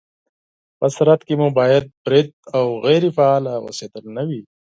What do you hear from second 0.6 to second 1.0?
په